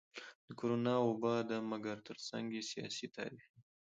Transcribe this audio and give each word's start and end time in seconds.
د 0.47 0.49
کرونا 0.59 0.95
وبا 1.07 1.35
ده 1.49 1.57
مګر 1.71 1.97
ترڅنګ 2.07 2.45
يې 2.57 2.63
سياسي, 2.71 3.07
تاريخي, 3.17 3.49